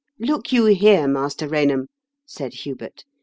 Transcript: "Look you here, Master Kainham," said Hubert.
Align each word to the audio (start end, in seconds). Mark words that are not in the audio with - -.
"Look 0.17 0.51
you 0.51 0.65
here, 0.65 1.07
Master 1.07 1.47
Kainham," 1.47 1.85
said 2.25 2.53
Hubert. 2.65 3.03